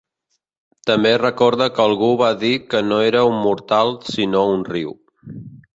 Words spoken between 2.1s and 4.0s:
va dir que no era un mortal